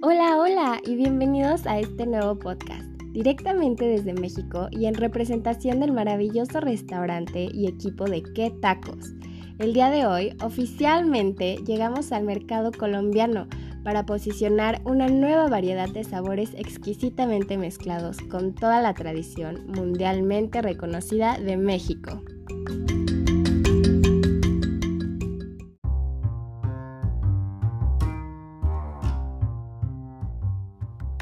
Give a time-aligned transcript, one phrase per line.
[0.00, 6.60] Hola y bienvenidos a este nuevo podcast, directamente desde México y en representación del maravilloso
[6.60, 9.12] restaurante y equipo de Qué Tacos.
[9.58, 13.48] El día de hoy oficialmente llegamos al mercado colombiano
[13.82, 21.38] para posicionar una nueva variedad de sabores exquisitamente mezclados con toda la tradición mundialmente reconocida
[21.38, 22.22] de México.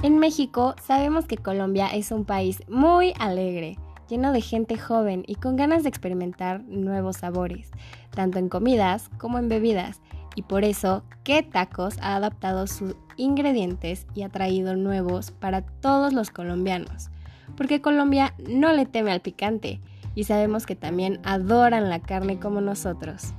[0.07, 3.77] En México sabemos que Colombia es un país muy alegre,
[4.09, 7.73] lleno de gente joven y con ganas de experimentar nuevos sabores,
[8.15, 10.01] tanto en comidas como en bebidas.
[10.37, 16.13] Y por eso, ¿qué tacos ha adaptado sus ingredientes y ha traído nuevos para todos
[16.13, 17.11] los colombianos?
[17.57, 19.81] Porque Colombia no le teme al picante
[20.15, 23.35] y sabemos que también adoran la carne como nosotros.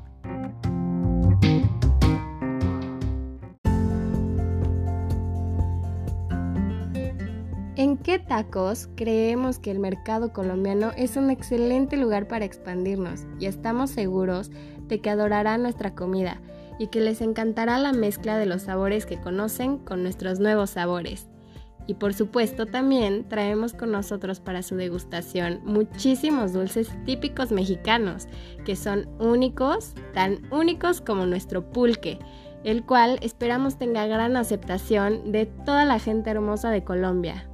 [7.77, 13.45] ¿En qué tacos creemos que el mercado colombiano es un excelente lugar para expandirnos y
[13.45, 14.49] estamos seguros
[14.87, 16.41] de que adorarán nuestra comida
[16.79, 21.27] y que les encantará la mezcla de los sabores que conocen con nuestros nuevos sabores?
[21.85, 28.27] Y por supuesto también traemos con nosotros para su degustación muchísimos dulces típicos mexicanos,
[28.65, 32.17] que son únicos, tan únicos como nuestro pulque,
[32.63, 37.47] el cual esperamos tenga gran aceptación de toda la gente hermosa de Colombia.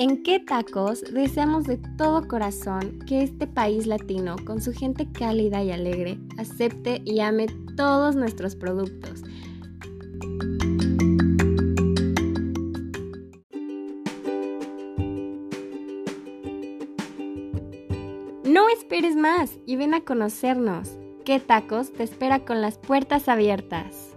[0.00, 5.62] ¿En qué tacos deseamos de todo corazón que este país latino, con su gente cálida
[5.62, 9.22] y alegre, acepte y ame todos nuestros productos?
[18.44, 20.96] No esperes más y ven a conocernos.
[21.26, 24.16] ¿Qué tacos te espera con las puertas abiertas?